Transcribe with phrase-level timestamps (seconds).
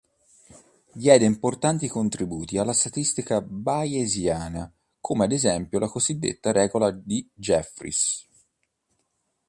[0.93, 8.27] Diede importanti contributi alla statistica bayesiana come ad esempio la cosiddetta regola di Jeffreys.